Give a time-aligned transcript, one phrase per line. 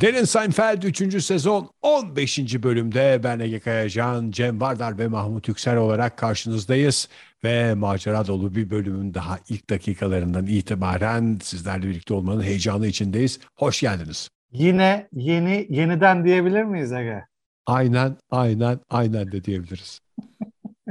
[0.00, 1.24] Derin Seinfeld 3.
[1.24, 2.38] sezon 15.
[2.62, 7.08] bölümde ben Ege Kayacan, Cem Vardar ve Mahmut Yüksel olarak karşınızdayız.
[7.44, 13.40] Ve macera dolu bir bölümün daha ilk dakikalarından itibaren sizlerle birlikte olmanın heyecanı içindeyiz.
[13.56, 14.30] Hoş geldiniz.
[14.52, 17.24] Yine yeni yeniden diyebilir miyiz Ege?
[17.66, 20.00] Aynen, aynen, aynen de diyebiliriz.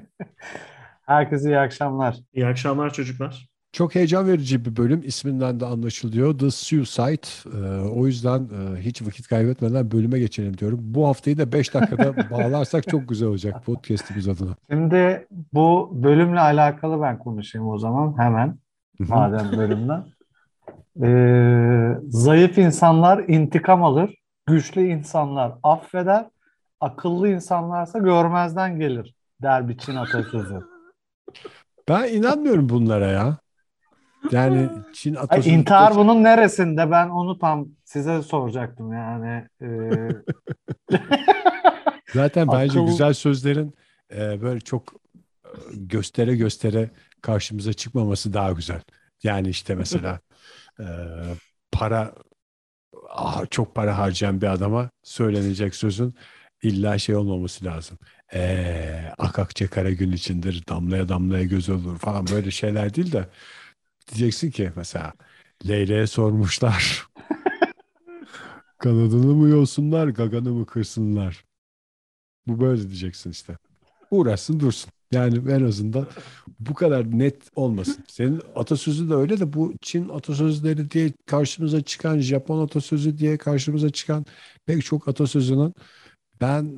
[1.06, 2.18] Herkese iyi akşamlar.
[2.34, 3.50] İyi akşamlar çocuklar.
[3.72, 5.02] Çok heyecan verici bir bölüm.
[5.06, 6.40] isminden de anlaşılıyor.
[6.40, 7.56] The Suicide.
[7.58, 10.80] Ee, o yüzden e, hiç vakit kaybetmeden bölüme geçelim diyorum.
[10.82, 14.56] Bu haftayı da 5 dakikada bağlarsak çok güzel olacak podcast'imiz adına.
[14.72, 18.58] Şimdi bu bölümle alakalı ben konuşayım o zaman hemen.
[19.00, 20.06] madem bölümden.
[21.04, 24.16] Ee, zayıf insanlar intikam alır.
[24.48, 26.26] Güçlü insanlar affeder.
[26.80, 30.60] Akıllı insanlarsa görmezden gelir der bir Çin atasözü.
[31.90, 33.38] Ben inanmıyorum bunlara ya.
[34.32, 35.50] Yani Çin Ay, atasözü...
[35.50, 36.92] intihar bunun neresinde?
[36.92, 39.48] Ben onu tam size soracaktım yani.
[39.62, 40.10] Ee,
[42.14, 43.74] Zaten bence Akıl- güzel sözlerin
[44.16, 44.94] e, böyle çok
[45.46, 46.90] e, göstere göstere
[47.22, 48.82] karşımıza çıkmaması daha güzel.
[49.24, 50.20] Yani işte mesela
[50.80, 50.86] e,
[51.72, 52.16] para
[53.10, 56.16] ah, çok para harcayan bir adama söylenecek sözün
[56.64, 57.98] illa şey olmaması lazım.
[58.34, 63.30] E, akakçe kara gün içindir, damlaya damlaya göz olur falan böyle şeyler değil de
[64.08, 65.14] diyeceksin ki mesela
[65.68, 67.08] Leyle'ye sormuşlar.
[68.78, 71.46] Kanadını mı yolsunlar, gaganı mı kırsınlar?
[72.48, 73.58] Bu böyle diyeceksin işte.
[74.12, 74.92] Uğraşsın dursun.
[75.12, 76.08] Yani en azından
[76.60, 78.04] bu kadar net olmasın.
[78.08, 83.90] Senin atasözü de öyle de bu Çin atasözleri diye karşımıza çıkan, Japon atasözü diye karşımıza
[83.90, 84.26] çıkan
[84.66, 85.74] pek çok atasözünün
[86.42, 86.72] ben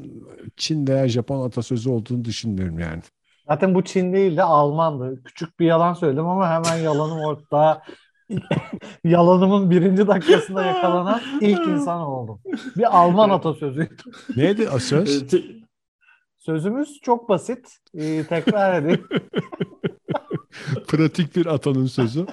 [0.58, 3.02] Çin veya Japon atasözü olduğunu düşünmüyorum yani.
[3.48, 5.24] Zaten bu Çin değil de Almandı.
[5.24, 7.82] Küçük bir yalan söyledim ama hemen yalanım orada.
[9.04, 12.40] Yalanımın birinci dakikasında yakalanan ilk insan oldum.
[12.78, 13.96] Bir Alman atasözüydü.
[14.36, 15.34] Neydi o söz?
[16.46, 17.78] Sözümüz çok basit.
[17.94, 19.08] Ee, tekrar edeyim.
[20.88, 22.26] Pratik bir atanın sözü.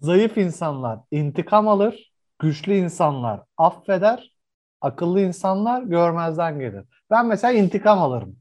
[0.00, 2.12] Zayıf insanlar intikam alır.
[2.38, 4.32] Güçlü insanlar affeder.
[4.80, 6.84] Akıllı insanlar görmezden gelir.
[7.10, 8.36] Ben mesela intikam alırım.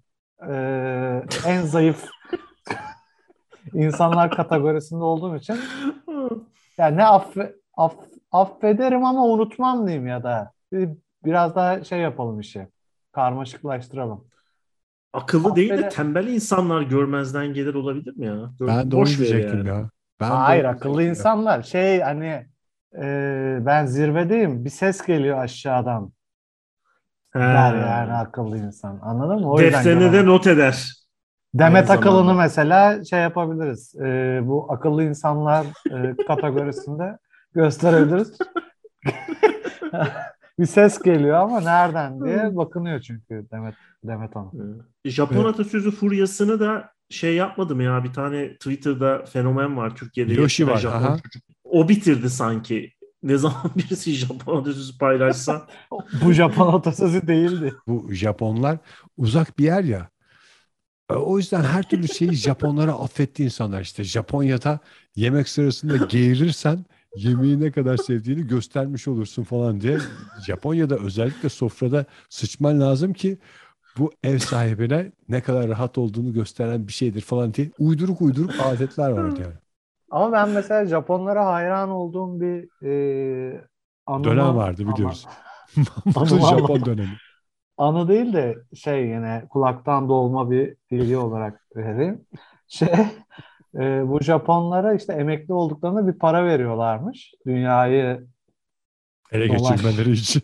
[0.50, 2.06] Ee, en zayıf
[3.74, 5.58] insanlar kategorisinde olduğum için
[6.78, 7.96] yani ne affe, aff,
[8.32, 10.90] affederim ama unutmam diyeyim ya da Bir-
[11.26, 12.68] biraz daha şey yapalım işi.
[13.12, 14.29] Karmaşıklaştıralım.
[15.14, 18.36] Akıllı değil de tembel insanlar görmezden gelir olabilir mi ya?
[18.60, 19.68] Gör- Ben de onu boş diyecektim yani.
[19.68, 19.90] ya.
[20.20, 21.10] Ben Hayır akıllı diyecektim.
[21.10, 22.48] insanlar şey hani
[23.02, 26.12] e, ben zirvedeyim bir ses geliyor aşağıdan
[27.34, 27.40] He.
[27.40, 29.00] der yani akıllı insan.
[29.02, 29.52] Anladın mı?
[29.52, 30.94] O yüzden Defterine de not eder.
[31.54, 32.42] Demet aynı Akalın'ı zamanda.
[32.42, 33.96] mesela şey yapabiliriz.
[33.96, 37.18] E, bu akıllı insanlar e, kategorisinde
[37.54, 38.38] gösterebiliriz.
[40.60, 44.86] bir ses geliyor ama nereden diye bakınıyor çünkü Demet Demet Hanım.
[45.06, 50.34] Ee, Japon atasözü furyasını da şey yapmadım ya bir tane Twitter'da fenomen var Türkiye'de.
[50.34, 51.18] Yoshi var, Japon aha.
[51.18, 51.44] çocuk.
[51.64, 52.92] O bitirdi sanki.
[53.24, 55.68] Ne zaman birisi Japon atasözü paylaşsa.
[56.26, 57.74] Bu Japon atasözü değildi.
[57.88, 58.78] Bu Japonlar
[59.18, 60.10] uzak bir yer ya.
[61.12, 64.04] E, O yüzden her türlü şeyi Japonlara affetti insanlar işte.
[64.04, 64.80] Japonya'da
[65.16, 69.98] yemek sırasında geğirirsen yemeği ne kadar sevdiğini göstermiş olursun falan diye.
[70.46, 73.38] Japonya'da özellikle sofrada sıçman lazım ki
[73.98, 79.10] bu ev sahibine ne kadar rahat olduğunu gösteren bir şeydir falan diye uyduruk uyduruk adetler
[79.12, 79.54] vardı yani.
[80.12, 83.62] Ama ben mesela Japonlara hayran olduğum bir e,
[84.08, 85.28] anıma- Dönem vardı biliyoruz.
[86.16, 87.18] Anıma- Japon dönemi.
[87.78, 92.26] Anı değil de şey yine kulaktan dolma bir bilgi olarak vereyim.
[92.68, 92.88] Şey
[93.76, 97.34] e, bu Japonlara işte emekli olduklarında bir para veriyorlarmış.
[97.46, 98.28] Dünyayı
[99.32, 99.70] Ele Dolaş.
[99.72, 100.42] geçirmeleri için.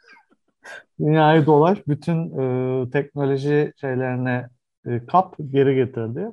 [1.00, 4.48] dünyayı dolaş bütün e, teknoloji şeylerine
[4.86, 6.28] e, kap geri getirdi.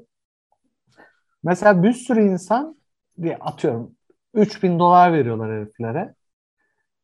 [1.44, 2.78] Mesela bir sürü insan
[3.22, 3.96] diye atıyorum
[4.34, 6.16] 3000 dolar veriyorlar heriflere.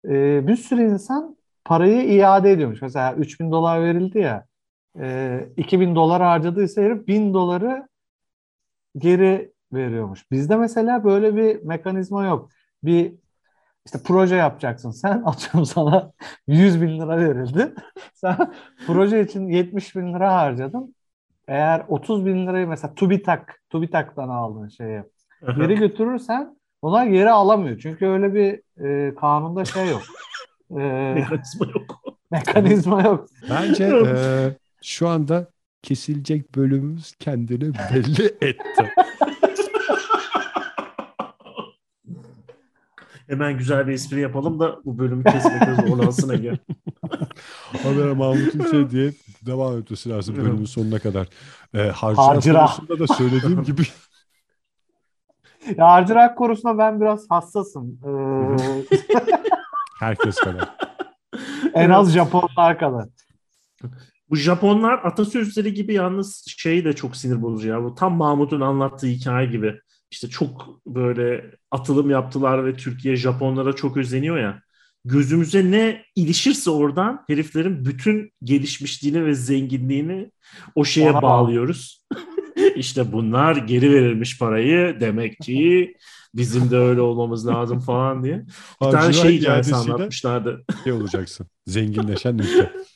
[0.05, 2.81] E, bir sürü insan parayı iade ediyormuş.
[2.81, 4.45] Mesela 3000 dolar verildi ya
[4.99, 7.87] e, 2000 dolar harcadıysa herif 1000 doları
[8.97, 10.31] geri veriyormuş.
[10.31, 12.49] Bizde mesela böyle bir mekanizma yok.
[12.83, 13.13] Bir
[13.85, 16.11] işte proje yapacaksın sen atıyorum sana
[16.47, 17.73] 100 bin lira verildi.
[18.13, 18.53] Sen
[18.87, 20.95] proje için 70 bin lira harcadın.
[21.47, 25.03] Eğer 30 bin lirayı mesela TÜBİTAK, TÜBİTAK'tan aldığın şeyi
[25.57, 27.79] geri götürürsen onlar geri alamıyor.
[27.79, 30.01] Çünkü öyle bir e, kanunda şey yok.
[30.71, 32.01] E, Mekanizma yok.
[32.31, 33.27] Mekanizma yok.
[33.49, 34.15] Bence e,
[34.81, 35.47] şu anda
[35.85, 38.91] kesilecek bölümümüz kendini belli etti.
[43.27, 46.59] Hemen güzel bir espri yapalım da bu bölümü kesmekte zorlansın Ege.
[47.83, 49.11] Haber Mahmut'un şey diye
[49.45, 51.27] devam etmesi lazım bölümün sonuna kadar.
[51.73, 52.65] E, harcıra Harcıra.
[52.65, 53.81] konusunda da söylediğim gibi
[55.77, 57.99] Ya harcırak konusunda ben biraz hassasım.
[58.05, 58.89] Ee,
[59.99, 60.75] herkes kadar.
[61.73, 63.05] en az Japonlar kadar.
[64.29, 67.83] Bu Japonlar atasözleri gibi yalnız şey de çok sinir bozucu ya.
[67.83, 69.79] Bu tam Mahmut'un anlattığı hikaye gibi.
[70.11, 74.61] İşte çok böyle atılım yaptılar ve Türkiye Japonlara çok özeniyor ya.
[75.05, 80.31] Gözümüze ne ilişirse oradan heriflerin bütün gelişmişliğini ve zenginliğini
[80.75, 82.05] o şeye Ona bağlıyoruz.
[82.75, 85.93] işte bunlar geri verilmiş parayı demek ki
[86.35, 88.45] bizim de öyle olmamız lazım falan diye.
[88.81, 90.65] Bir tane Harcıra şey hikayesi anlatmışlardı.
[90.83, 91.47] şey olacaksın.
[91.67, 92.71] Zenginleşen ülke.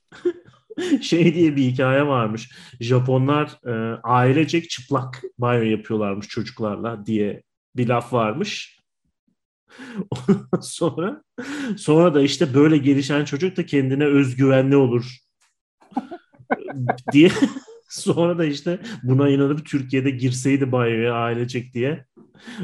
[1.01, 2.51] şey diye bir hikaye varmış.
[2.79, 7.43] Japonlar e, ailecek çıplak banyo yapıyorlarmış çocuklarla diye
[7.75, 8.79] bir laf varmış.
[10.61, 11.23] Sonra
[11.77, 15.17] sonra da işte böyle gelişen çocuk da kendine özgüvenli olur
[17.11, 17.29] diye
[17.89, 22.05] sonra da işte buna inanıp Türkiye'de girseydi banyoya ailecek diye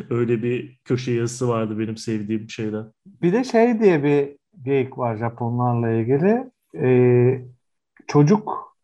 [0.09, 2.85] öyle bir köşe yazısı vardı benim sevdiğim şeyden.
[3.21, 4.29] Bir de şey diye bir
[4.63, 6.51] geyik var Japonlarla ilgili.
[6.75, 7.45] Ee,
[8.07, 8.77] çocuk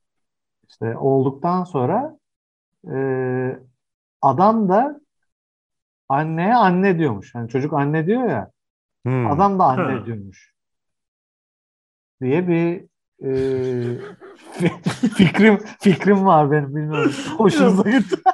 [0.70, 2.18] işte olduktan sonra
[2.94, 2.98] e,
[4.22, 5.02] adam da
[6.10, 7.36] anneye anne diyormuş.
[7.36, 8.52] Yani çocuk anne diyor ya.
[9.06, 9.32] Hmm.
[9.32, 10.06] Adam da anne Ha.
[10.06, 10.54] diyormuş.
[12.22, 12.86] Diye bir
[13.24, 13.32] e,
[15.16, 17.12] fikrim fikrim var benim bilmiyorum.
[17.38, 18.16] Hoşunuza gitti.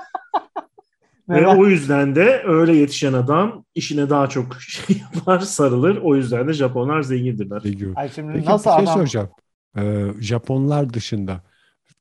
[1.29, 5.97] Ve o yüzden de öyle yetişen adam işine daha çok şey yapar, sarılır.
[5.97, 7.59] O yüzden de Japonlar zengindirler.
[7.63, 9.29] Peki, Ay şimdi Peki nasıl bir şey adam soracağım.
[9.77, 11.43] Ee, Japonlar dışında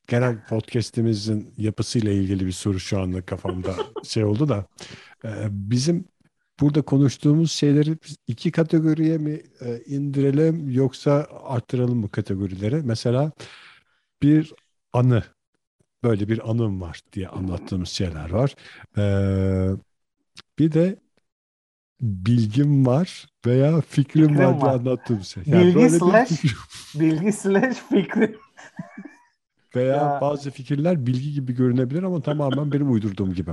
[0.08, 4.66] genel podcast'imizin yapısıyla ilgili bir soru şu anda kafamda şey oldu da
[5.24, 6.04] e, bizim
[6.60, 7.96] burada konuştuğumuz şeyleri
[8.26, 12.82] iki kategoriye mi e, indirelim yoksa arttıralım mı kategorileri?
[12.84, 13.32] Mesela
[14.22, 14.54] bir
[14.92, 15.24] anı
[16.02, 18.54] böyle bir anım var diye anlattığımız şeyler var.
[18.98, 19.70] Ee,
[20.58, 20.96] bir de
[22.00, 24.74] bilgim var veya fikrim, Fikrim var diye var.
[24.74, 25.42] anlattığım şey.
[25.44, 26.60] Bilgi böyle bir slash- fikrim-
[27.00, 28.36] bilgi slash fikri.
[29.76, 30.18] veya Ya.
[30.20, 33.50] bazı fikirler bilgi gibi görünebilir ama tamamen benim uydurduğum gibi.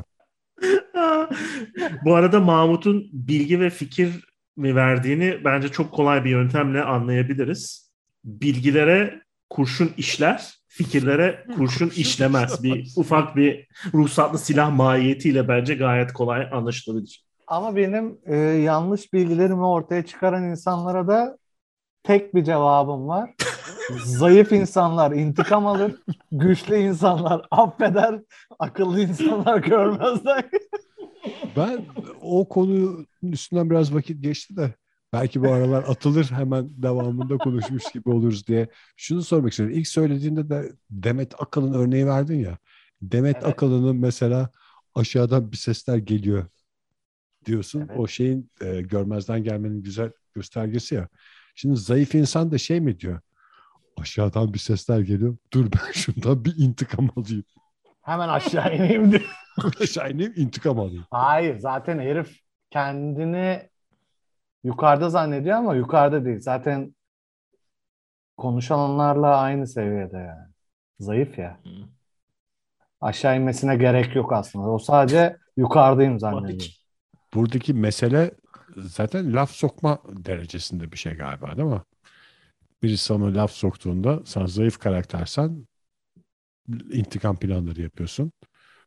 [2.06, 4.26] Bu arada Mahmut'un bilgi ve fikir
[4.58, 7.92] mi verdiğini bence çok kolay bir yöntemle anlayabiliriz.
[8.26, 12.64] Bilgilere kurşun işler, fikirlere kurşun işlemez.
[12.64, 17.23] Bir ufak bir ruhsatlı silah mahiyetiyle bence gayet kolay anlaşılabilir.
[17.48, 21.38] Ama benim e, yanlış bilgilerimi ortaya çıkaran insanlara da
[22.04, 23.34] tek bir cevabım var.
[24.06, 25.96] Zayıf insanlar intikam alır,
[26.32, 28.22] güçlü insanlar affeder,
[28.60, 30.46] akıllı insanlar görmezler.
[31.56, 31.86] Ben
[32.22, 34.74] o konunun üstünden biraz vakit geçti de
[35.14, 38.68] belki bu aralar atılır hemen devamında konuşmuş gibi oluruz diye.
[38.98, 39.76] Şunu sormak istiyorum.
[39.78, 42.58] İlk söylediğinde de Demet Akalın örneği verdin ya.
[43.02, 43.48] Demet Evet.
[43.48, 44.50] Akalın'ın mesela
[44.96, 46.46] aşağıdan bir sesler geliyor
[47.46, 47.80] diyorsun.
[47.80, 48.00] Evet.
[48.00, 51.08] O şeyin e, görmezden gelmenin güzel göstergesi ya.
[51.56, 53.20] Şimdi zayıf insan da şey mi diyor?
[53.98, 55.38] Aşağıdan bir sesler geliyor.
[55.54, 57.44] Dur ben şundan bir intikam alayım.
[58.02, 59.22] Hemen aşağı ineyim diye.
[59.82, 61.06] Aşağı ineyim intikam alayım.
[61.12, 63.70] Hayır zaten herif kendini
[64.64, 66.40] yukarıda zannediyor ama yukarıda değil.
[66.40, 66.96] Zaten
[68.38, 70.54] konuşanlarla aynı seviyede yani.
[71.00, 71.60] Zayıf ya.
[73.02, 74.70] Aşağı inmesine gerek yok aslında.
[74.70, 76.83] O sadece yukarıdayım zannediyor.
[77.36, 78.32] Buradaki mesele
[78.78, 81.82] zaten laf sokma derecesinde bir şey galiba değil mi?
[82.84, 85.68] Birisi sana laf soktuğunda sen zayıf karaktersen
[86.92, 88.32] intikam planları yapıyorsun.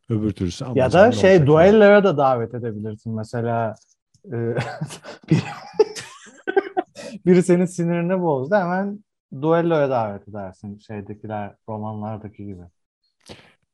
[0.09, 3.15] Öbür türlüsü ama Ya da şey duelloya da davet edebilirsin.
[3.15, 3.75] Mesela
[4.25, 4.31] e,
[5.29, 5.39] biri,
[7.25, 9.03] biri senin sinirini bozdu hemen
[9.41, 10.77] duelloya davet edersin.
[10.77, 12.63] Şeydekiler romanlardaki gibi.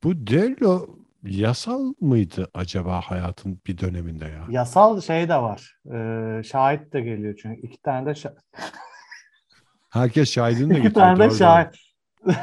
[0.04, 0.88] Bu düello
[1.24, 4.46] yasal mıydı acaba hayatın bir döneminde ya?
[4.50, 5.76] Yasal şey de var.
[5.94, 7.62] E, şahit de geliyor çünkü.
[7.68, 8.38] iki tane de şa-
[9.90, 11.06] Herkes şahidini de iki getiriyor.
[11.16, 11.68] tane de şahit.
[12.26, 12.34] doğru.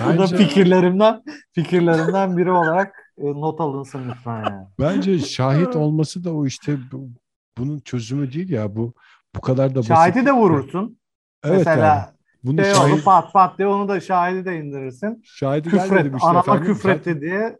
[0.00, 1.22] Bu da Bence, fikirlerimden
[1.52, 4.66] fikirlerimden biri olarak e, not alınsın lütfen yani.
[4.80, 7.08] bence şahit olması da o işte bu,
[7.58, 8.94] bunun çözümü değil ya bu
[9.36, 9.88] bu kadar da basit.
[9.88, 10.98] Şahidi de vurursun.
[11.44, 11.58] Evet.
[11.58, 15.20] Mesela Bunu şey şahit, pat pat diye onu da şahidi de indirirsin.
[15.24, 16.64] şahidi Küfret, işte anama efendim.
[16.64, 17.58] küfretti Zaten- diye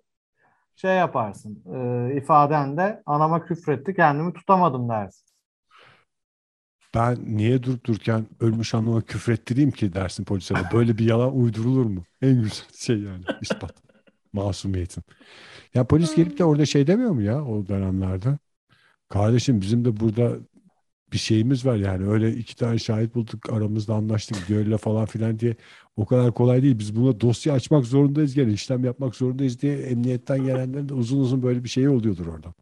[0.77, 1.63] şey yaparsın.
[1.75, 5.27] E, ifaden de anama küfretti kendimi tutamadım dersin.
[6.95, 10.55] ben niye durup dururken ölmüş anlama küfrettireyim ki dersin polise.
[10.73, 12.03] Böyle bir yalan uydurulur mu?
[12.23, 13.75] En güzel şey yani ispat.
[14.33, 15.03] Masumiyetin.
[15.75, 18.39] Ya polis gelip de orada şey demiyor mu ya o dönemlerde?
[19.09, 20.33] Kardeşim bizim de burada
[21.13, 25.57] bir şeyimiz var yani öyle iki tane şahit bulduk aramızda anlaştık gölle falan filan diye
[25.97, 26.79] o kadar kolay değil.
[26.79, 31.43] Biz buna dosya açmak zorundayız gene işlem yapmak zorundayız diye emniyetten gelenlerin de uzun uzun
[31.43, 32.55] böyle bir şey oluyordur orada.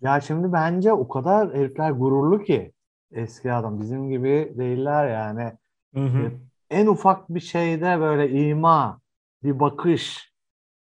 [0.00, 2.72] Ya şimdi bence o kadar herifler gururlu ki
[3.12, 5.52] eski adam bizim gibi değiller yani.
[5.94, 6.32] Hı hı.
[6.70, 9.00] En ufak bir şeyde böyle ima,
[9.42, 10.32] bir bakış,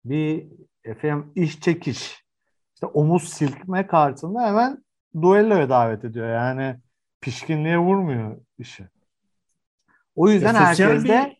[0.04, 0.46] bir
[0.84, 2.24] efendim iş çekiş,
[2.74, 4.84] işte omuz silkme karşısında hemen
[5.22, 6.28] duelloya davet ediyor.
[6.34, 6.76] Yani
[7.20, 8.88] pişkinliğe vurmuyor işi.
[10.14, 11.36] O yüzden Ya herkes bir- de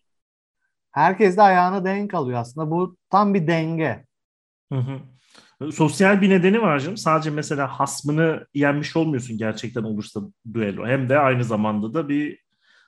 [0.90, 2.70] herkes de ayağına denk alıyor aslında.
[2.70, 4.04] Bu tam bir denge.
[4.72, 5.00] Hı hı.
[5.72, 6.96] Sosyal bir nedeni var canım.
[6.96, 10.20] Sadece mesela hasmını yenmiş olmuyorsun gerçekten olursa
[10.54, 10.86] düello.
[10.86, 12.38] Hem de aynı zamanda da bir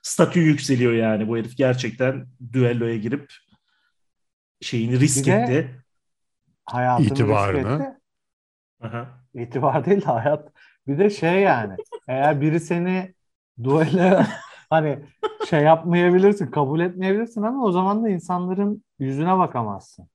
[0.01, 1.27] statü yükseliyor yani.
[1.27, 3.27] Bu herif gerçekten düelloya girip
[4.61, 5.83] şeyini risk Bir de- etti.
[6.65, 7.57] Hayatını İtibarını.
[7.79, 7.97] risk etti.
[8.81, 9.07] Aha.
[9.33, 10.51] İtibar değil de hayat.
[10.89, 11.77] Bir de şey yani
[12.07, 13.15] eğer biri seni
[13.63, 14.27] duelle
[14.71, 14.99] hani
[15.49, 20.09] şey yapmayabilirsin, kabul etmeyebilirsin ama o zaman da insanların yüzüne bakamazsın.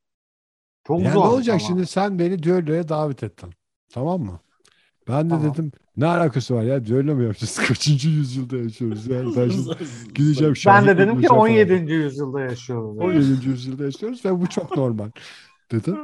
[0.87, 1.59] Çok Yani zor ne olacak ama.
[1.61, 3.51] şimdi sen beni düelloya davet ettin.
[3.93, 4.41] Tamam mı?
[5.09, 5.53] Ben de Tamam.
[5.53, 7.59] dedim ne alakası var ya düello mu yapacağız?
[7.69, 9.77] Kaçıncı yüzyılda yaşıyoruz yani ben şimdi
[10.15, 11.41] gideceğim Ben de dedim ki bulacağım falan.
[11.41, 11.93] 17.
[11.95, 12.99] yüzyılda yaşıyoruz.
[12.99, 13.49] 17.
[13.49, 15.11] yüzyılda yaşıyoruz ve bu çok normal
[15.73, 15.99] dedim.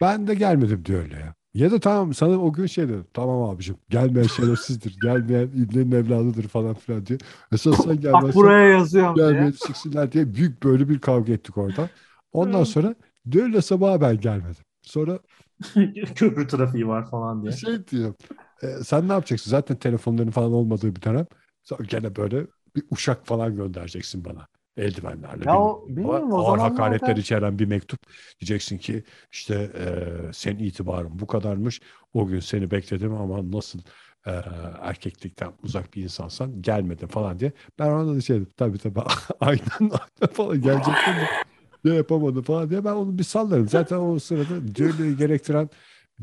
[0.00, 1.34] Ben de gelmedim düelloya.
[1.54, 3.06] Ya da tamam sana o gün şey dedim.
[3.14, 5.00] Tamam abicim gelmeyen şerefsizdir.
[5.00, 7.18] Gelmeyen ibnenin evladıdır falan filan diye.
[7.52, 9.44] Esas sen Bak gelmezsen buraya yazıyorum diye.
[9.44, 11.90] gelmeyen siksinler diye büyük böyle bir kavga ettik orada.
[12.32, 12.94] Ondan sonra
[13.32, 14.64] düello sabahı ben gelmedim.
[14.82, 15.20] Sonra
[16.14, 17.58] Köprü trafiği var falan diye.
[17.58, 18.16] şey diyorum.
[18.62, 19.50] e, sen ne yapacaksın?
[19.50, 21.26] Zaten telefonların falan olmadığı bir dönem.
[21.62, 24.48] Sonra gene böyle bir uşak falan göndereceksin bana.
[24.80, 25.44] Eldivenlerle.
[25.44, 28.00] Ya o- bilmiyorum, o Ağır hakaretler içeren bir mektup.
[28.40, 29.54] Diyeceksin ki işte
[30.28, 31.80] e, senin itibarın bu kadarmış.
[32.14, 33.78] O gün seni bekledim ama nasıl
[34.26, 34.30] e,
[34.82, 37.52] erkeklikten uzak bir insansan gelmedin falan diye.
[37.78, 38.48] Ben orada da şey dedim.
[38.56, 39.00] Tabii tabii
[39.40, 41.28] aynen aynen falan gelecektim de
[41.84, 43.68] ne yapamadım falan diye ben onu bir sallarım.
[43.68, 45.70] Zaten o sırada düelloyu gerektiren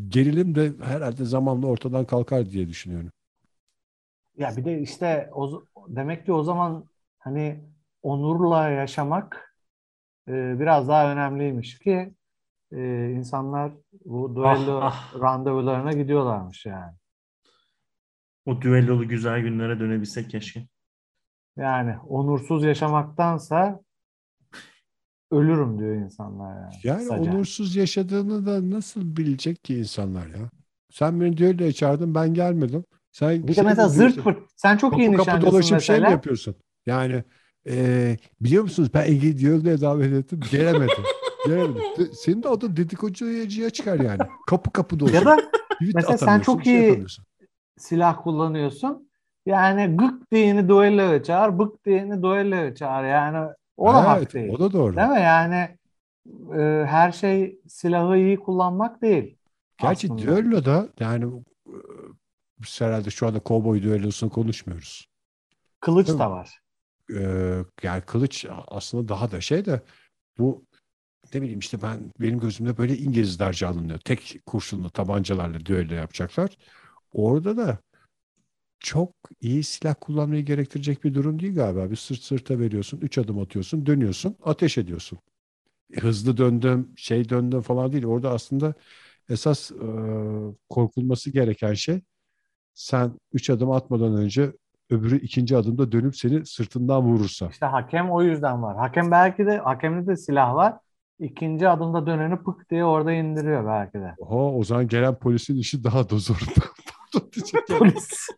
[0.09, 3.11] gerilim de herhalde zamanla ortadan kalkar diye düşünüyorum.
[4.37, 7.69] Ya bir de işte o, demek ki o zaman hani
[8.07, 9.55] onurla yaşamak
[10.27, 12.13] e, biraz daha önemliymiş ki
[12.71, 13.71] e, insanlar
[14.05, 15.19] bu duello Ah, ah.
[15.21, 16.93] randevularına gidiyorlarmış yani.
[18.45, 20.67] O düellolu güzel günlere dönebilsek keşke.
[21.57, 23.79] Yani onursuz yaşamaktansa
[25.31, 26.73] ölürüm diyor insanlar yani.
[26.83, 27.31] Yani kısaca.
[27.31, 30.49] onursuz yaşadığını da nasıl bilecek ki insanlar ya?
[30.91, 32.85] Sen beni düelloya çağırdın ben gelmedim.
[33.11, 34.39] Sen Bir de şey mesela zırt pırt.
[34.55, 36.55] Sen çok iyi kapı kapı nişancısın dolaşıp şey mi yapıyorsun?
[36.85, 37.23] Yani
[37.67, 41.03] e, biliyor musunuz ben Ege'yi düelloya davet ettim gelemedim.
[41.45, 41.81] gelemedim.
[41.97, 44.19] De- Senin de adın dedikoducuya çıkar yani.
[44.47, 45.15] Kapı kapı dolaşıp.
[45.15, 45.37] Ya da
[45.95, 47.05] mesela sen çok şey iyi-
[47.77, 49.09] silah kullanıyorsun.
[49.45, 53.03] Yani gık diyeni duelloya çağır, bık diyeni duelloya çağır.
[53.03, 54.49] Yani o da hak Evet, değil.
[54.53, 54.95] O da doğru.
[54.95, 55.21] Değil mi?
[55.21, 55.77] Yani
[56.61, 59.37] e, her şey silahı iyi kullanmak değil.
[59.77, 60.21] Gerçi aslında.
[60.21, 61.25] düelloda yani
[61.67, 61.75] e,
[62.59, 65.09] biz herhalde şu anda kovboy düellosunu konuşmuyoruz.
[65.79, 66.19] Kılıç Değil mi?
[66.19, 66.59] da var.
[67.15, 69.81] Ee, yani kılıç aslında daha da şey de
[70.39, 70.65] bu
[71.35, 73.99] ne bileyim işte ben benim gözümde böyle İngilizler canlanıyor.
[73.99, 76.57] Tek kurşunlu tabancalarla düello yapacaklar.
[77.13, 77.79] Orada da
[78.79, 81.91] çok iyi silah kullanmayı gerektirecek bir durum değil galiba.
[81.91, 85.19] Bir sırt sırta veriyorsun, üç adım atıyorsun, dönüyorsun, ateş ediyorsun.
[86.01, 88.05] Hızlı döndüm, şey döndüm falan değil.
[88.05, 88.75] Orada aslında
[89.29, 89.75] esas e,
[90.69, 92.01] korkulması gereken şey
[92.75, 94.53] sen üç adım atmadan önce
[94.89, 97.47] öbürü ikinci adımda dönüp seni sırtından vurursa.
[97.51, 98.77] İşte hakem o yüzden var.
[98.77, 100.73] Hakem belki de hakemde de silah var.
[101.19, 104.15] İkinci adımda döneni pık diye orada indiriyor belki de.
[104.17, 106.39] Oha, o zaman gelen polisin işi daha da zor.
[107.79, 108.29] Polis.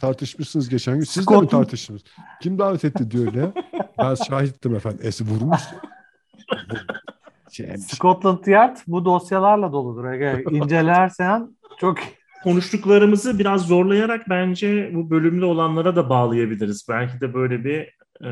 [0.00, 1.04] Tartışmışsınız geçen gün.
[1.04, 2.02] Siz de mi Scotland- tartıştınız?
[2.42, 3.52] Kim davet etti diyor ne?
[3.98, 5.00] Ben şahittim efendim.
[5.02, 5.60] Esi vurmuş.
[7.52, 10.04] Şey, Scotland Yard bu dosyalarla doludur.
[10.04, 10.44] Ege.
[10.50, 11.98] İncelersen çok
[12.42, 16.86] konuştuklarımızı biraz zorlayarak bence bu bölümde olanlara da bağlayabiliriz.
[16.88, 17.78] Belki de böyle bir
[18.26, 18.30] e,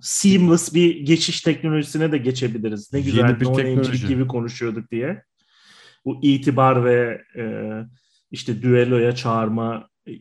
[0.00, 2.92] seamless bir geçiş teknolojisine de geçebiliriz.
[2.92, 4.08] Ne Yeni güzel bir no name'cilik teknoloji.
[4.08, 5.22] gibi konuşuyorduk diye.
[6.04, 7.44] Bu itibar ve e,
[8.30, 10.12] işte düelloya çağırma e,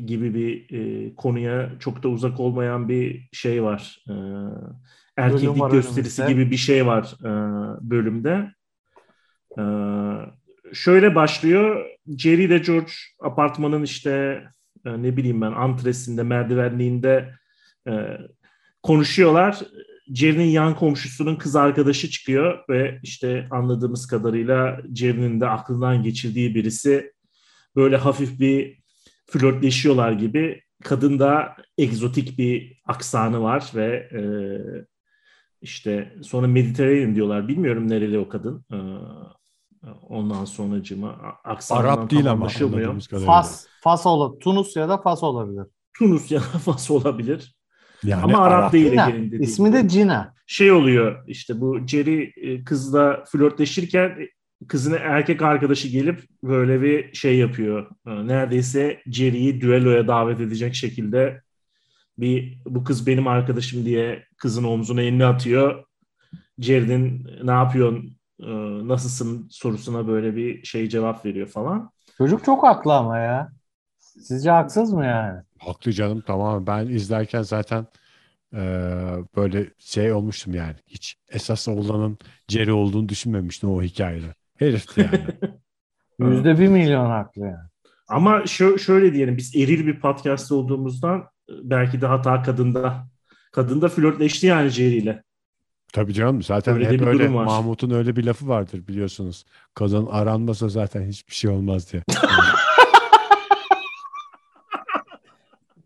[0.00, 4.04] gibi bir e, konuya çok da uzak olmayan bir şey var.
[4.08, 4.14] E,
[5.16, 6.42] erkeklik var gösterisi önümüzde.
[6.42, 7.30] gibi bir şey var e,
[7.90, 8.52] bölümde.
[9.58, 9.64] E,
[10.72, 11.95] şöyle başlıyor.
[12.18, 14.42] Jerry ile George apartmanın işte
[14.84, 17.34] e, ne bileyim ben antresinde, merdivenliğinde
[17.88, 17.92] e,
[18.82, 19.58] konuşuyorlar.
[20.14, 27.12] Jerry'nin yan komşusunun kız arkadaşı çıkıyor ve işte anladığımız kadarıyla Jerry'nin de aklından geçirdiği birisi
[27.76, 28.78] böyle hafif bir
[29.26, 30.62] flörtleşiyorlar gibi.
[30.84, 34.22] Kadın da egzotik bir aksanı var ve e,
[35.62, 37.48] işte sonra Mediterranean diyorlar.
[37.48, 38.64] Bilmiyorum nereli o kadın.
[38.72, 38.78] E,
[40.08, 41.16] ondan sonra cıma
[41.70, 42.48] Arap değil ama
[43.26, 44.40] Fas, Fas olabilir.
[44.40, 45.66] Tunus ya da Fas olabilir.
[45.98, 47.56] Tunus ya da Fas olabilir.
[48.04, 49.12] Yani Ama Arap, Arap değil Cina.
[49.40, 50.34] İsmi de Cina.
[50.46, 54.18] Şey oluyor işte bu Jerry e, kızla flörtleşirken
[54.68, 57.90] kızın erkek arkadaşı gelip böyle bir şey yapıyor.
[58.06, 61.42] E, neredeyse Jerry'yi düelloya davet edecek şekilde
[62.18, 65.84] bir bu kız benim arkadaşım diye kızın omzuna elini atıyor.
[66.58, 68.46] Jerry'nin ne yapıyorsun e,
[68.88, 71.90] nasılsın sorusuna böyle bir şey cevap veriyor falan.
[72.18, 73.52] Çocuk çok haklı ama ya.
[73.98, 75.42] Sizce haksız mı yani?
[75.58, 76.66] Haklı canım tamam.
[76.66, 77.86] Ben izlerken zaten
[78.54, 78.60] e,
[79.36, 80.76] böyle şey olmuştum yani.
[80.86, 84.34] Hiç esas olanın Jerry olduğunu düşünmemiştim o hikayede.
[84.58, 85.26] Herifti yani.
[86.30, 87.68] Yüzde bir milyon haklı yani.
[88.08, 93.06] Ama şö- şöyle diyelim biz eril bir podcast olduğumuzdan belki de hata kadında.
[93.52, 95.22] Kadında flörtleşti yani Jerry ile.
[95.96, 99.44] Tabii canım zaten öyle hep öyle Mahmut'un öyle bir lafı vardır biliyorsunuz.
[99.74, 102.02] Kadın aranmasa zaten hiçbir şey olmaz diye.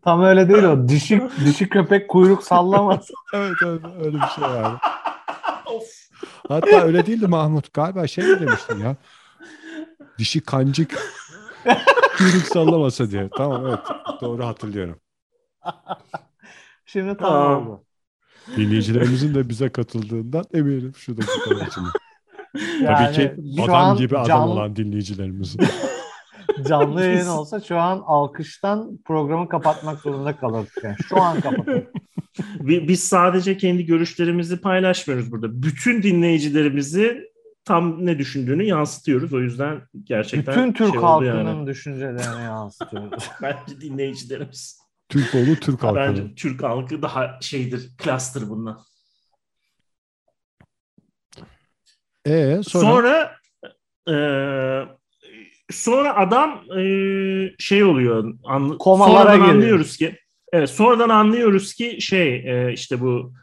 [0.03, 0.87] Tam öyle değil o.
[0.87, 3.07] Dişi, dişi köpek kuyruk sallamaz.
[3.33, 4.73] evet, evet öyle bir şey var.
[6.47, 7.73] Hatta öyle değildi Mahmut.
[7.73, 8.95] Galiba şey mi demiştin ya?
[10.17, 10.99] Dişi kancık
[12.17, 13.29] kuyruk sallamasa diye.
[13.37, 13.79] Tamam evet.
[14.21, 14.99] Doğru hatırlıyorum.
[16.85, 17.83] Şimdi tamam oldu.
[18.57, 21.87] Dinleyicilerimizin de bize katıldığından eminim şu dakikalar içinde.
[22.83, 24.47] Yani, Tabii ki adam gibi adam can...
[24.49, 25.61] olan dinleyicilerimizin.
[26.67, 30.83] Canlı yayın olsa şu an alkıştan programı kapatmak zorunda kalırdık.
[30.83, 31.85] Yani şu an kapatalım.
[32.59, 35.63] Biz sadece kendi görüşlerimizi paylaşmıyoruz burada.
[35.63, 37.31] Bütün dinleyicilerimizi
[37.65, 39.33] tam ne düşündüğünü yansıtıyoruz.
[39.33, 41.67] O yüzden gerçekten Bütün Türk şey halkının yani.
[41.67, 43.29] düşüncelerini yansıtıyoruz.
[43.41, 44.80] Bence dinleyicilerimiz.
[45.11, 45.95] Türk oğlu Türk halkı.
[45.95, 48.79] Bence Türk halkı daha şeydir, klastır bundan.
[52.27, 53.37] Ee, sonra, sonra
[54.09, 54.15] e,
[55.71, 56.83] sonra adam e,
[57.59, 58.33] şey oluyor.
[58.43, 60.17] An, Komalara sonradan anlıyoruz ki
[60.53, 63.33] evet sonradan anlıyoruz ki şey e, işte bu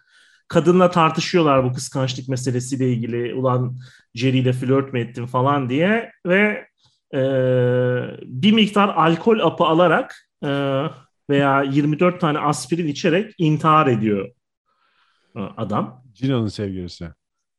[0.48, 3.34] kadınla tartışıyorlar bu kıskançlık meselesiyle ilgili.
[3.34, 3.78] Ulan
[4.14, 6.66] Jerry ile flört mü ettin falan diye ve
[7.14, 7.20] e,
[8.22, 10.48] bir miktar alkol apı alarak e,
[11.30, 14.28] veya 24 tane aspirin içerek intihar ediyor
[15.36, 16.02] e, adam.
[16.12, 17.08] Cina'nın sevgilisi.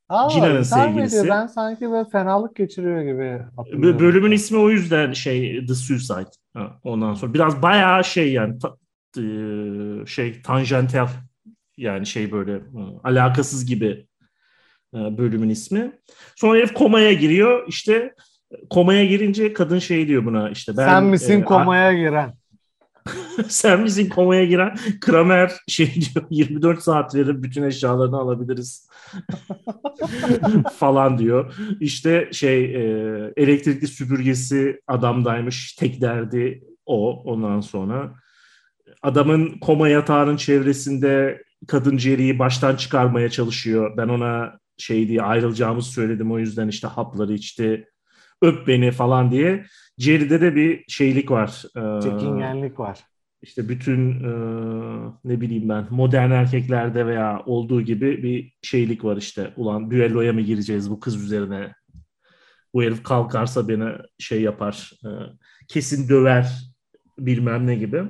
[0.09, 1.29] Aa, Cina'nın sevgilisi.
[1.29, 3.99] Ben sanki böyle fenalık geçiriyor gibi hatırlıyorum.
[3.99, 6.29] Bölümün ismi o yüzden şey The Suicide.
[6.83, 8.75] ondan sonra biraz bayağı şey yani ta,
[9.17, 9.23] e,
[10.05, 11.07] şey tanjentel
[11.77, 12.61] yani şey böyle e,
[13.03, 14.07] alakasız gibi
[14.93, 15.91] bölümün ismi.
[16.35, 17.67] Sonra herif komaya giriyor.
[17.67, 18.13] İşte
[18.69, 22.33] komaya girince kadın şey diyor buna işte ben Sen misin e, komaya giren?
[23.47, 24.75] Sen misin komaya giren?
[25.01, 28.89] Kramer şey diyor 24 saat verir bütün eşyalarını alabiliriz.
[30.77, 31.53] falan diyor.
[31.79, 35.75] İşte şey e, elektrikli süpürgesi adamdaymış.
[35.75, 38.13] Tek derdi o ondan sonra.
[39.01, 43.97] Adamın koma yatağının çevresinde kadın Jerry'i baştan çıkarmaya çalışıyor.
[43.97, 46.31] Ben ona şey diye ayrılacağımızı söyledim.
[46.31, 47.87] O yüzden işte hapları içti.
[48.41, 49.65] Öp beni falan diye.
[49.99, 51.63] Jerry'de de bir şeylik var.
[51.77, 52.99] E, Çekingenlik var
[53.41, 54.31] işte bütün e,
[55.23, 59.53] ne bileyim ben modern erkeklerde veya olduğu gibi bir şeylik var işte.
[59.57, 61.73] Ulan düelloya mı gireceğiz bu kız üzerine?
[62.73, 64.91] Bu herif kalkarsa beni şey yapar.
[65.05, 65.09] E,
[65.67, 66.71] kesin döver
[67.19, 68.03] bilmem ne gibi.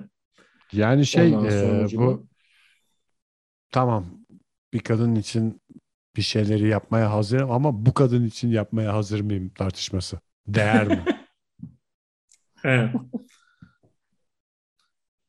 [0.72, 2.28] Yani şey e, bu
[3.72, 4.06] tamam
[4.74, 5.62] bir kadın için
[6.16, 10.20] bir şeyleri yapmaya hazırım ama bu kadın için yapmaya hazır mıyım tartışması.
[10.48, 11.06] Değer mi?
[12.64, 12.96] evet.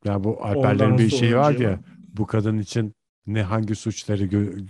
[0.04, 2.94] Ya bu Alperlerin bir şeyi var ya bu kadın için
[3.26, 4.68] ne hangi suçları gö-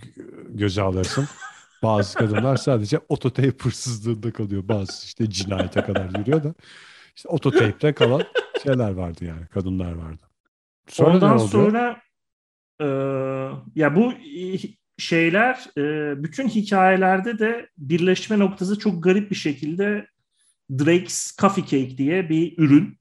[0.49, 1.27] göze alırsın.
[1.83, 4.67] Bazı kadınlar sadece ototeyp hırsızlığında kalıyor.
[4.67, 6.53] Bazı işte cinayete kadar yürüyor da.
[7.15, 8.23] İşte ototeypte kalan
[8.63, 9.47] şeyler vardı yani.
[9.47, 10.23] Kadınlar vardı.
[10.87, 12.01] Sonra Ondan sonra
[12.81, 12.85] e,
[13.75, 14.13] ya bu
[14.97, 20.07] şeyler e, bütün hikayelerde de birleşme noktası çok garip bir şekilde
[20.79, 22.97] Drake's Coffee Cake diye bir ürün.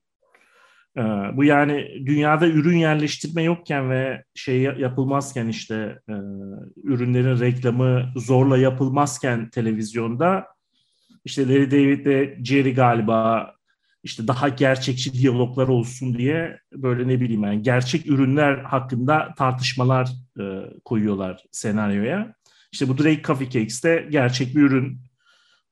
[0.97, 1.01] Ee,
[1.37, 6.15] bu yani dünyada ürün yerleştirme yokken ve şey yapılmazken işte e,
[6.83, 10.47] ürünlerin reklamı zorla yapılmazken televizyonda
[11.25, 13.55] işte Larry David ve Jerry galiba
[14.03, 20.09] işte daha gerçekçi diyaloglar olsun diye böyle ne bileyim yani gerçek ürünler hakkında tartışmalar
[20.41, 20.45] e,
[20.85, 22.35] koyuyorlar senaryoya.
[22.73, 25.01] İşte bu Drake Coffee Cakes de gerçek bir ürün.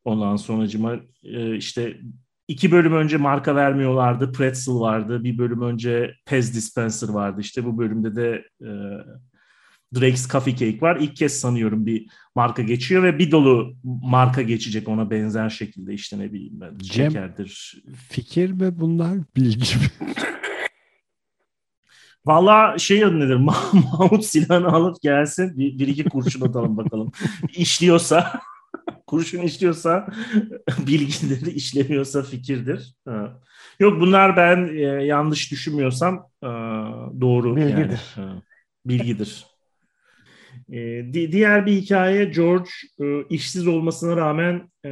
[0.09, 2.01] Ondan sonracıma e, işte
[2.49, 4.33] iki bölüm önce marka vermiyorlardı.
[4.33, 5.25] Pretzel vardı.
[5.25, 7.40] Bir bölüm önce Pez Dispenser vardı.
[7.40, 8.71] İşte bu bölümde de e,
[9.94, 10.97] Drake's Coffee Cake var.
[11.01, 16.18] İlk kez sanıyorum bir marka geçiyor ve bir dolu marka geçecek ona benzer şekilde işte
[16.18, 17.83] ne bileyim ben Cem, şekerdir.
[18.09, 20.14] Fikir mi bunlar bilgi mi?
[22.27, 23.37] Valla şey adı nedir?
[23.37, 25.59] Mahmut silahını alıp gelsin.
[25.59, 27.12] Bir, bir iki kurşun atalım bakalım.
[27.57, 28.40] İşliyorsa
[29.07, 30.09] kurşun işliyorsa
[30.87, 32.94] bilgileri işlemiyorsa fikirdir.
[33.04, 33.40] Ha.
[33.81, 36.46] Yok bunlar ben e, yanlış düşünmüyorsam e,
[37.20, 37.57] doğru.
[37.57, 38.00] Bilgidir.
[38.16, 38.42] Yani,
[38.87, 39.46] bilgidir.
[40.72, 40.78] E,
[41.12, 44.90] di- diğer bir hikaye George e, işsiz olmasına rağmen e,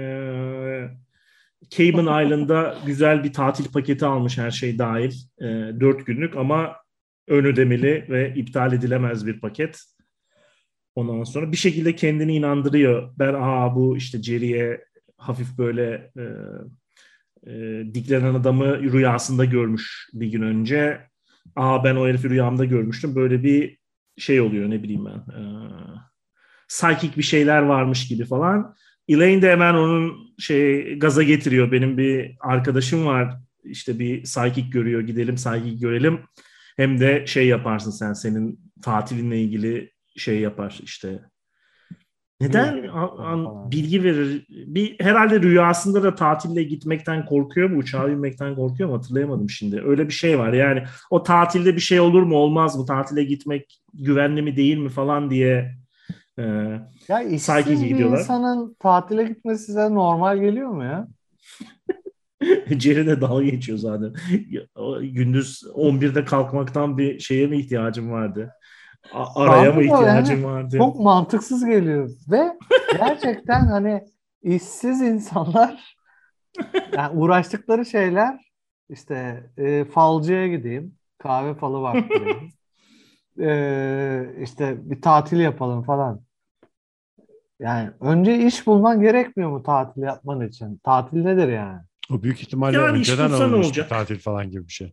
[1.71, 5.13] Cayman Island'da güzel bir tatil paketi almış her şey dahil.
[5.41, 5.45] E,
[5.81, 6.77] 4 günlük ama
[7.29, 9.81] ön ödemeli ve iptal edilemez bir paket.
[10.97, 13.13] Ondan sonra bir şekilde kendini inandırıyor.
[13.19, 14.85] Ben aa bu işte Jerry'e
[15.17, 16.25] hafif böyle e,
[17.51, 21.01] e, diklenen adamı rüyasında görmüş bir gün önce.
[21.57, 23.15] Aa ben o herifi rüyamda görmüştüm.
[23.15, 23.79] Böyle bir
[24.19, 25.33] şey oluyor ne bileyim ben.
[25.33, 25.41] E,
[26.69, 28.75] psychic bir şeyler varmış gibi falan.
[29.09, 31.73] Elaine de hemen onun şey gaza getiriyor.
[31.73, 33.35] Benim bir arkadaşım var.
[33.65, 35.01] İşte bir psychic görüyor.
[35.01, 36.21] Gidelim psychic görelim.
[36.77, 41.21] Hem de şey yaparsın sen senin tatilinle ilgili şey yapar işte.
[42.41, 44.47] Neden Bilgi an, bilgi verir?
[44.49, 47.79] Bir herhalde rüyasında da tatille gitmekten korkuyor mu?
[47.79, 48.97] Uçağa binmekten korkuyor mu?
[48.97, 49.83] Hatırlayamadım şimdi.
[49.85, 50.53] Öyle bir şey var.
[50.53, 52.87] Yani o tatilde bir şey olur mu olmaz mı?
[52.87, 55.75] Tatile gitmek güvenli mi değil mi falan diye
[56.39, 56.43] e,
[57.09, 58.19] Ya işsiz bir gidiyorlar.
[58.19, 61.09] insanın tatile gitmesi size normal geliyor mu ya?
[62.71, 64.13] De dalga geçiyor zaten.
[65.03, 68.51] Gündüz 11'de kalkmaktan bir şeye mi ihtiyacım vardı?
[69.13, 70.77] A- araya mı ihtiyacım yani vardı?
[70.79, 72.53] Çok mantıksız geliyor ve
[72.93, 74.05] gerçekten hani
[74.43, 75.97] işsiz insanlar
[76.97, 78.41] yani uğraştıkları şeyler
[78.89, 82.51] işte e, falcıya gideyim, kahve falı baktırayım,
[83.41, 86.21] e, işte bir tatil yapalım falan.
[87.61, 90.81] Yani önce iş bulman gerekmiyor mu tatil yapman için?
[90.85, 91.81] Tatil nedir yani?
[92.11, 93.89] O büyük ihtimalle Yani önceden alınmış bir olacak?
[93.89, 94.93] tatil falan gibi bir şey.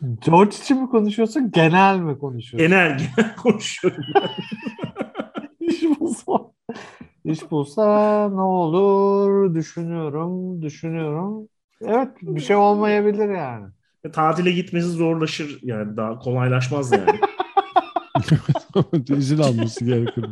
[0.00, 2.70] George için mi konuşuyorsun, genel mi konuşuyorsun?
[2.70, 4.04] Genel genel konuşuyorum.
[5.60, 6.32] İş bulsa,
[7.24, 11.48] iş bulsa ne olur düşünüyorum, düşünüyorum.
[11.80, 13.66] Evet, bir şey olmayabilir yani.
[14.12, 17.20] Tatile gitmesi zorlaşır yani daha kolaylaşmaz yani.
[19.18, 20.24] İzin alması gerekir.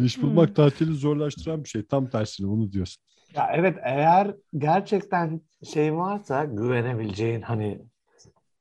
[0.00, 1.86] İş bulmak tatili zorlaştıran bir şey.
[1.86, 3.02] Tam tersine onu diyorsun.
[3.34, 5.40] Ya evet, eğer gerçekten
[5.72, 7.80] şey varsa, güvenebileceğin hani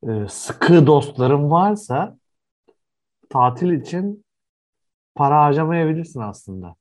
[0.04, 2.18] e, sıkı dostların varsa
[3.30, 4.26] tatil için
[5.16, 6.76] para harcamayabilirsin aslında.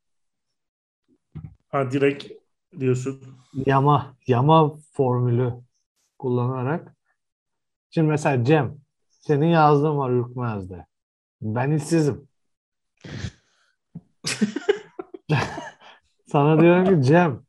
[1.69, 2.33] Ha direkt
[2.81, 3.23] diyorsun.
[3.67, 5.55] Yama, yama formülü
[6.19, 6.97] kullanarak.
[7.91, 8.77] Şimdi mesela Cem,
[9.11, 10.87] senin yazdığın var Ürkmez'de.
[11.43, 12.29] Ben işsizim.
[16.27, 17.43] Sana diyorum ki Cem,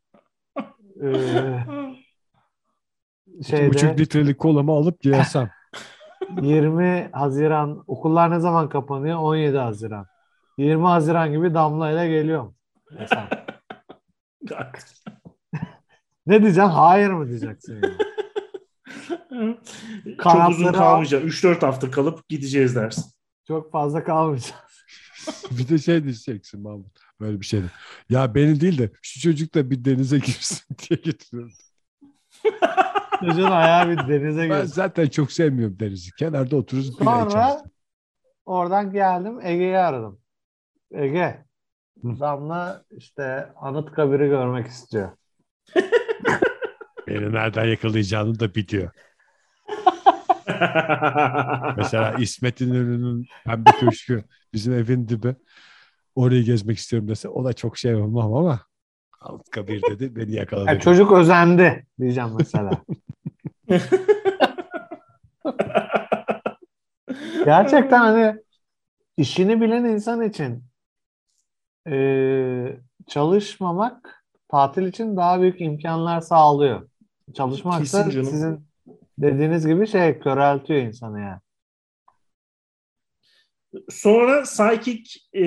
[1.04, 1.66] eee
[3.40, 5.50] İki buçuk şeyde litrelik kolamı alıp gelsem.
[6.42, 9.20] 20 Haziran, okullar ne zaman kapanıyor?
[9.20, 10.06] 17 Haziran.
[10.58, 12.56] 20 Haziran gibi Damla ile geliyorum.
[16.26, 16.70] Ne diyeceksin?
[16.70, 17.82] Hayır mı diyeceksin?
[17.82, 19.58] yani?
[20.24, 21.24] Çok uzun kalmayacak.
[21.24, 23.06] 3-4 hafta kalıp gideceğiz dersin.
[23.48, 24.54] Çok fazla kalmayacağız.
[25.52, 27.03] bir de şey diyeceksin Mahmut.
[27.24, 27.66] Böyle bir şeydi.
[28.10, 31.52] Ya beni değil de şu çocuk da bir denize girsin diye getiriyorum.
[33.26, 34.74] Çocuğun ayağı bir denize Ben girsin.
[34.74, 36.12] zaten çok sevmiyorum denizi.
[36.16, 37.64] Kenarda otururuz Sonra içeriz.
[38.46, 40.20] oradan geldim Ege'yi aradım.
[40.92, 41.46] Ege,
[42.04, 45.12] Damla işte Anıtkabir'i görmek istiyor.
[47.08, 48.92] Beni nereden yakalayacağını da biliyor.
[51.78, 55.36] Mesela İsmet İnönü'nün Pembe Köşkü bizim evin dibi.
[56.16, 58.60] Orayı gezmek istiyorum dese o da çok şey olmam ama
[59.22, 60.68] Anıtkabir dedi beni yakaladı.
[60.70, 62.72] Yani çocuk özendi diyeceğim mesela.
[67.46, 68.36] Gerçekten hani
[69.18, 70.64] işini bilen insan için
[71.88, 76.90] eee, çalışmamak tatil için daha büyük imkanlar sağlıyor.
[77.34, 78.68] Çalışmak da sizin
[79.18, 81.40] dediğiniz gibi şey köreltiyor insanı yani.
[83.90, 85.44] Sonra psychic e,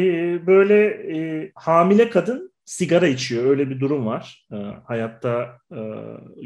[0.46, 0.86] böyle
[1.16, 3.44] e, hamile kadın sigara içiyor.
[3.44, 4.46] Öyle bir durum var.
[4.52, 5.78] E, hayatta e,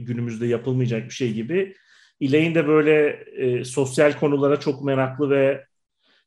[0.01, 1.77] günümüzde yapılmayacak bir şey gibi.
[2.21, 5.67] Elaine de böyle e, sosyal konulara çok meraklı ve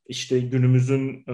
[0.07, 1.33] işte günümüzün e,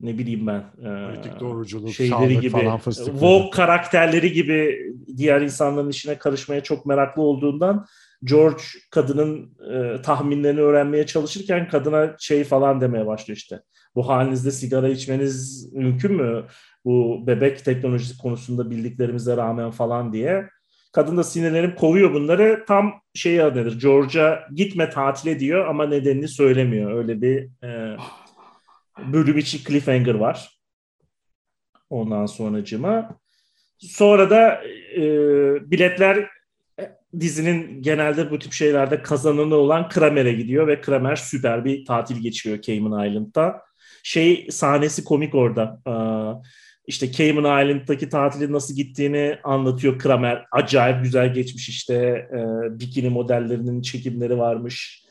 [0.00, 2.80] ne bileyim ben e, Politik doğruculuk, şeyleri gibi falan.
[3.12, 4.78] Vogue karakterleri gibi
[5.16, 7.86] diğer insanların işine karışmaya çok meraklı olduğundan
[8.24, 13.60] George kadının e, tahminlerini öğrenmeye çalışırken kadına şey falan demeye başlıyor işte.
[13.94, 16.44] Bu halinizde sigara içmeniz mümkün mü?
[16.84, 20.48] Bu bebek teknolojisi konusunda bildiklerimize rağmen falan diye.
[20.92, 22.64] Kadın da sinirlenip kovuyor bunları.
[22.68, 23.80] Tam şey nedir?
[23.80, 26.92] George'a gitme tatile diyor ama nedenini söylemiyor.
[26.92, 27.96] Öyle bir e,
[29.12, 30.60] bölüm içi cliffhanger var.
[31.90, 33.18] Ondan sonracıma.
[33.78, 34.62] Sonra da
[34.96, 35.00] e,
[35.70, 36.28] biletler
[37.20, 42.60] dizinin genelde bu tip şeylerde kazananı olan Kramer'e gidiyor ve Kramer süper bir tatil geçiyor
[42.60, 43.62] Cayman Island'da.
[44.02, 45.80] Şey sahnesi komik orada.
[46.86, 50.44] İşte Cayman Island'daki tatili nasıl gittiğini anlatıyor Kramer.
[50.52, 51.94] Acayip güzel geçmiş işte
[52.32, 52.38] e,
[52.80, 55.04] bikini modellerinin çekimleri varmış.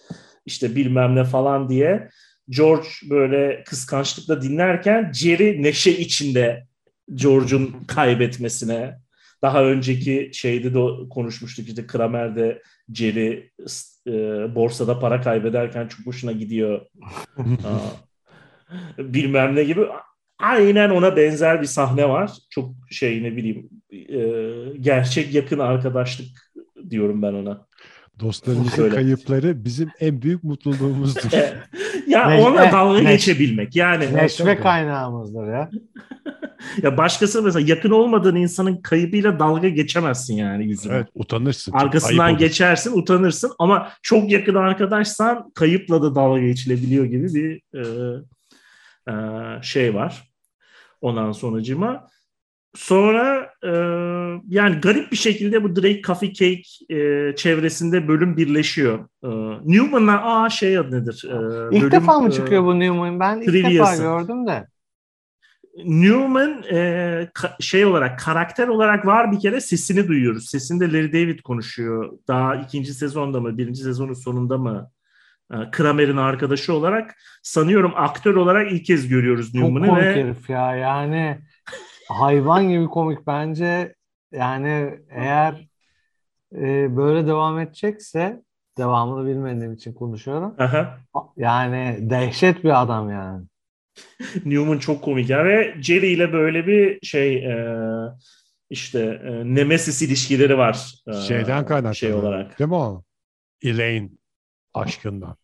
[0.45, 2.09] İşte bilmem ne falan diye.
[2.49, 6.67] George böyle kıskançlıkla dinlerken Jerry neşe içinde
[7.13, 8.99] George'un kaybetmesine
[9.41, 12.61] daha önceki şeyde de konuşmuştuk işte Kramer'de
[12.93, 13.51] Jerry
[14.07, 14.11] e,
[14.55, 16.81] borsada para kaybederken çok hoşuna gidiyor.
[18.97, 19.81] bilmem ne gibi.
[20.39, 22.31] Aynen ona benzer bir sahne var.
[22.49, 24.19] Çok şey ne bileyim e,
[24.79, 26.51] gerçek yakın arkadaşlık
[26.89, 27.67] diyorum ben ona.
[28.19, 28.95] Dostlarımızın Öyle.
[28.95, 31.31] kayıpları bizim en büyük mutluluğumuzdur.
[32.07, 33.75] ya neşve, onunla dalga neş, geçebilmek.
[33.75, 35.69] Yani neşve kaynağımızdır ya.
[36.83, 40.95] ya başkası mesela yakın olmadığın insanın kaybıyla dalga geçemezsin yani yüzüne.
[40.95, 41.71] Evet utanırsın.
[41.71, 47.83] Arkasından geçersin utanırsın ama çok yakın arkadaşsan kayıpla da dalga geçilebiliyor gibi bir e,
[49.11, 49.13] e,
[49.63, 50.31] şey var.
[51.01, 52.07] Ondan sonucuma.
[52.77, 53.71] Sonra e,
[54.47, 58.99] yani garip bir şekilde bu Drake Coffee Cake e, çevresinde bölüm birleşiyor.
[59.23, 59.29] E,
[59.65, 61.25] Newman'la aa şey adı nedir?
[61.25, 61.35] E,
[61.75, 63.19] ilk bölüm, defa mı çıkıyor bu Newman?
[63.19, 64.67] Ben ilk defa gördüm de.
[65.85, 66.77] Newman e,
[67.33, 70.49] ka- şey olarak karakter olarak var bir kere sesini duyuyoruz.
[70.49, 72.17] Sesinde Larry David konuşuyor.
[72.27, 74.89] Daha ikinci sezonda mı birinci sezonun sonunda mı
[75.53, 79.85] e, Kramer'in arkadaşı olarak sanıyorum aktör olarak ilk kez görüyoruz Newman'ı.
[79.85, 80.23] Çok komik ve...
[80.23, 81.39] herif ya yani
[82.09, 83.95] hayvan gibi komik bence
[84.31, 85.67] yani eğer
[86.55, 88.41] e, böyle devam edecekse
[88.77, 90.55] devamını bilmediğim için konuşuyorum.
[90.57, 90.97] Aha.
[91.37, 93.45] Yani dehşet bir adam yani.
[94.45, 97.77] Newman çok komik ya ve Jerry ile böyle bir şey e,
[98.69, 100.93] işte e, Nemesis ilişkileri var.
[101.07, 101.95] E, Şeyden kaynaklı.
[101.95, 102.59] Şey olarak.
[102.59, 103.03] Değil mi o?
[103.63, 104.09] Elaine
[104.73, 105.35] aşkından.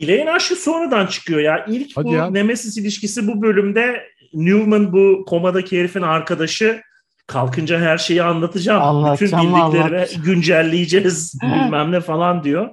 [0.00, 1.64] Elaine aşkı sonradan çıkıyor ya.
[1.68, 2.30] İlk Hadi bu ya.
[2.30, 4.02] Nemesis ilişkisi bu bölümde
[4.34, 6.82] Newman bu komadaki herifin arkadaşı
[7.26, 8.82] kalkınca her şeyi anlatacağım.
[8.82, 10.16] Anlatacağım Bütün bildikleri anlat.
[10.24, 12.68] güncelleyeceğiz bilmem ne falan diyor.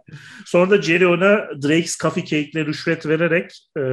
[0.45, 3.83] Sonra da Jerry ona Drake's Coffee Cake'le rüşvet vererek e,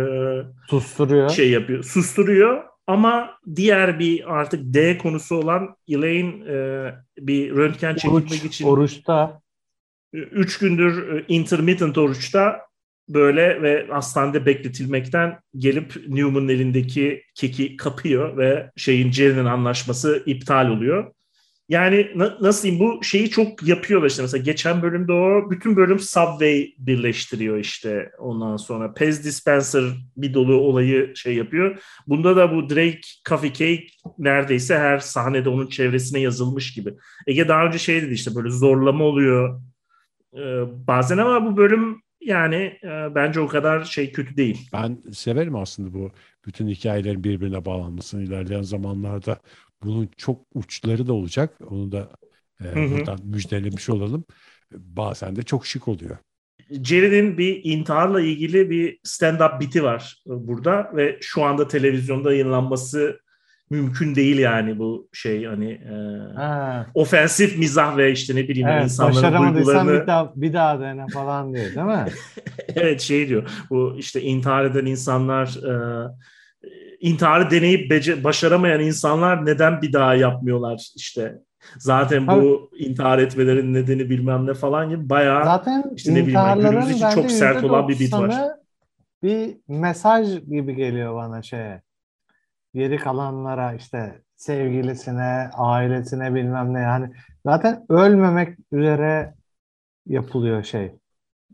[0.70, 1.30] susturuyor.
[1.30, 1.84] Şey yapıyor.
[1.84, 6.86] Susturuyor ama diğer bir artık D konusu olan Elaine e,
[7.18, 9.40] bir röntgen çekilmek Oruç, için oruçta
[10.12, 12.60] üç gündür e, intermittent oruçta
[13.08, 21.12] böyle ve hastanede bekletilmekten gelip Newman'ın elindeki keki kapıyor ve şeyin Jerry'nin anlaşması iptal oluyor.
[21.68, 25.98] Yani na- nasıl diyeyim bu şeyi çok yapıyorlar işte mesela geçen bölümde o bütün bölüm
[25.98, 29.84] Subway birleştiriyor işte ondan sonra Pez Dispenser
[30.16, 31.82] bir dolu olayı şey yapıyor.
[32.06, 33.86] Bunda da bu Drake Coffee Cake
[34.18, 36.94] neredeyse her sahnede onun çevresine yazılmış gibi.
[37.26, 39.60] Ege daha önce şey dedi işte böyle zorlama oluyor
[40.34, 44.68] ee, bazen ama bu bölüm yani e, bence o kadar şey kötü değil.
[44.72, 46.10] Ben severim aslında bu
[46.46, 49.38] bütün hikayelerin birbirine bağlanmasını ilerleyen zamanlarda
[49.82, 51.58] bunun çok uçları da olacak.
[51.70, 52.10] Onu da
[52.60, 52.90] e, hı hı.
[52.90, 54.24] buradan müjdelemiş olalım.
[54.72, 56.16] Bazen de çok şık oluyor.
[56.70, 63.20] Jerry'nin bir intiharla ilgili bir stand-up biti var burada ve şu anda televizyonda yayınlanması
[63.72, 65.96] mümkün değil yani bu şey hani e,
[66.94, 71.54] ofensif mizah ve işte ne bileyim evet, insanların duygularını bir daha, bir daha dene falan
[71.54, 72.04] diyor değil mi?
[72.76, 76.08] evet şey diyor bu işte intihar eden insanlar e,
[77.00, 81.38] intiharı deneyip bece- başaramayan insanlar neden bir daha yapmıyorlar işte
[81.78, 82.82] zaten bu Tabii.
[82.82, 87.30] intihar etmelerin nedeni bilmem ne falan gibi bayağı zaten işte ne bileyim günümüz için çok
[87.30, 88.34] sert olan bir bit var.
[89.22, 91.82] Bir mesaj gibi geliyor bana şeye
[92.74, 97.10] geri kalanlara işte sevgilisine, ailesine bilmem ne yani
[97.46, 99.34] zaten ölmemek üzere
[100.06, 100.92] yapılıyor şey.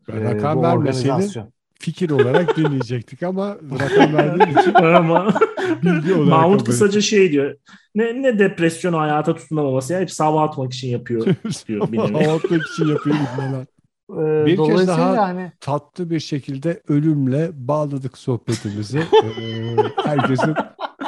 [0.08, 1.48] Ben rakam e, vermeseydi
[1.80, 5.34] fikir olarak dinleyecektik ama rakam verdiğin için Ama
[5.82, 7.54] bilgi olarak Mahmut kısaca şey diyor.
[7.94, 11.26] Ne, ne depresyon hayata tutunamaması ya hep hava atmak için yapıyor
[11.68, 11.88] diyor.
[11.96, 13.66] Hava atmak için yapıyor ibneler.
[14.12, 18.98] Ee, Bir kez dolayısıyla daha- hani Tatlı bir şekilde ölümle bağladık sohbetimizi.
[18.98, 20.54] Ee, herkesin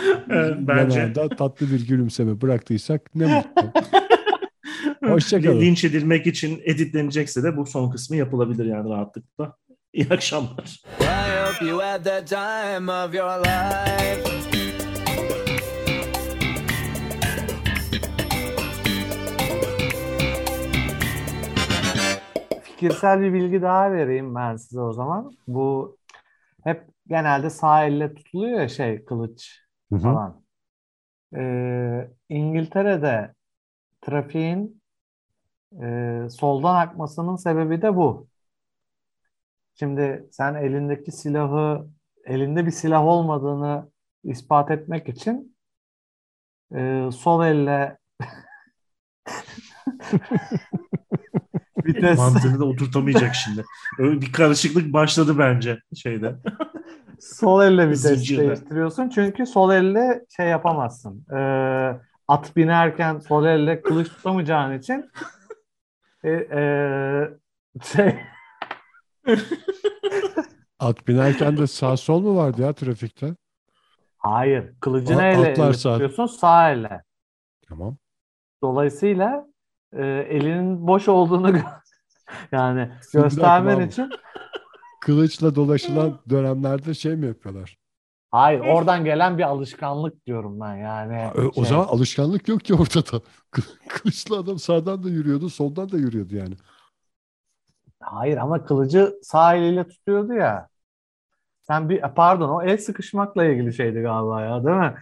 [0.31, 3.73] Evet, bence yanağında tatlı bir gülümseme bıraktıysak ne mutlu.
[5.11, 5.61] Hoşçakalın.
[5.61, 9.57] linç edilmek için editlenecekse de bu son kısmı yapılabilir yani rahatlıkla.
[9.93, 10.83] İyi akşamlar.
[11.01, 11.05] I
[11.53, 14.41] hope you had the time of your life.
[22.81, 25.33] fikirsel bir bilgi daha vereyim ben size o zaman.
[25.49, 25.97] Bu
[26.65, 29.61] hep genelde sağ elle tutuluyor ya şey kılıç
[29.91, 30.01] Hı hı.
[30.01, 30.43] falan.
[31.37, 33.35] Ee, İngiltere'de
[34.03, 34.83] trafiğin
[35.83, 35.87] e,
[36.31, 38.29] soldan akmasının sebebi de bu.
[39.75, 41.87] Şimdi sen elindeki silahı,
[42.25, 43.91] elinde bir silah olmadığını
[44.25, 45.57] ispat etmek için
[46.75, 47.99] e, sol elle
[51.87, 53.65] vites Mantığını da oturtamayacak şimdi.
[53.99, 56.37] Öyle bir karışıklık başladı bence şeyde.
[57.21, 58.05] Sol elle vites
[58.39, 61.27] değiştiriyorsun çünkü sol elle şey yapamazsın.
[61.33, 65.11] Ee, at binerken sol elle kılıç tutamayacağın için
[66.25, 66.63] e, e,
[67.83, 68.17] şey
[70.79, 73.37] At binerken de sağ sol mu vardı ya trafikte?
[74.19, 76.27] hayır kılıcı A- neyle atlar tutuyorsun?
[76.27, 77.03] Sağ elle.
[77.69, 77.97] Tamam.
[78.63, 79.47] Dolayısıyla
[79.93, 81.81] e, elinin boş olduğunu gö-
[82.53, 84.11] yani göstermen için
[85.01, 87.79] Kılıçla dolaşılan dönemlerde şey mi yapıyorlar?
[88.31, 91.31] hayır oradan gelen bir alışkanlık diyorum ben yani.
[91.35, 93.23] Ö- O şey- zaman alışkanlık yok ki ortada.
[93.53, 96.55] Kı- Kılıçlı adam sağdan da yürüyordu, soldan da yürüyordu yani.
[98.01, 100.69] Hayır ama kılıcı sağ eliyle tutuyordu ya.
[101.63, 104.95] Sen bir pardon o el sıkışmakla ilgili şeydi galiba ya değil mi?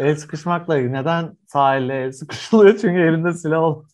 [0.00, 0.92] El sıkışmakla ilgili.
[0.92, 2.72] Neden sağ elle el sıkışılıyor?
[2.80, 3.84] Çünkü elinde silah ol.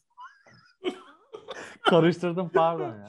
[1.83, 3.09] Karıştırdım pardon ya.